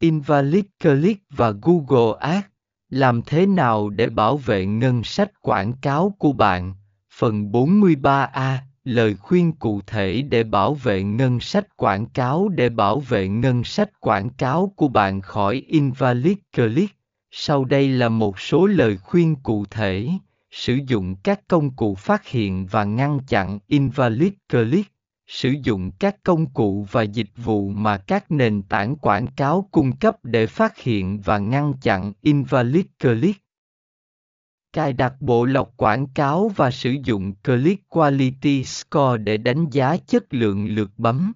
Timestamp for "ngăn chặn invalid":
22.84-24.32, 31.38-32.84